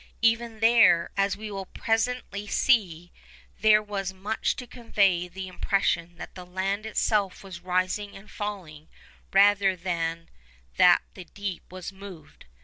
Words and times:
Even 0.23 0.61
there, 0.61 1.11
as 1.15 1.37
we 1.37 1.49
shall 1.49 1.67
presently 1.67 2.47
see, 2.47 3.11
there 3.59 3.83
was 3.83 4.13
much 4.15 4.55
to 4.55 4.65
convey 4.65 5.27
the 5.27 5.47
impression 5.47 6.17
that 6.17 6.33
the 6.33 6.43
land 6.43 6.87
itself 6.87 7.43
was 7.43 7.59
rising 7.61 8.15
and 8.17 8.31
falling 8.31 8.89
rather 9.31 9.75
than 9.75 10.27
that 10.77 11.03
the 11.13 11.25
deep 11.25 11.61
was 11.71 11.91
moved. 11.93 12.45